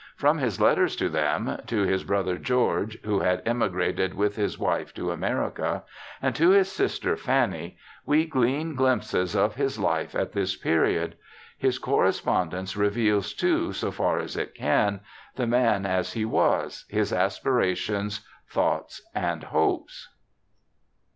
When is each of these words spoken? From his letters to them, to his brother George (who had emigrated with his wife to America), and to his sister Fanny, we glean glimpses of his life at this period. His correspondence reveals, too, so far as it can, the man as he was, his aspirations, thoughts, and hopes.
From 0.15 0.39
his 0.39 0.59
letters 0.59 0.95
to 0.95 1.09
them, 1.09 1.59
to 1.67 1.83
his 1.83 2.03
brother 2.03 2.35
George 2.39 2.97
(who 3.03 3.19
had 3.19 3.43
emigrated 3.45 4.15
with 4.15 4.35
his 4.35 4.57
wife 4.57 4.95
to 4.95 5.11
America), 5.11 5.83
and 6.23 6.33
to 6.35 6.49
his 6.49 6.71
sister 6.71 7.15
Fanny, 7.15 7.77
we 8.03 8.25
glean 8.25 8.73
glimpses 8.73 9.35
of 9.35 9.53
his 9.57 9.77
life 9.77 10.15
at 10.15 10.31
this 10.31 10.55
period. 10.55 11.17
His 11.55 11.77
correspondence 11.77 12.75
reveals, 12.75 13.35
too, 13.35 13.73
so 13.73 13.91
far 13.91 14.17
as 14.17 14.35
it 14.35 14.55
can, 14.55 15.01
the 15.35 15.45
man 15.45 15.85
as 15.85 16.13
he 16.13 16.25
was, 16.25 16.85
his 16.89 17.13
aspirations, 17.13 18.27
thoughts, 18.49 19.03
and 19.13 19.43
hopes. 19.43 20.09